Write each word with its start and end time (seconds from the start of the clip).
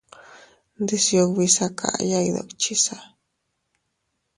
Ndisiubi 0.81 1.45
sakaya 1.55 2.19
iydukchisa. 2.27 2.95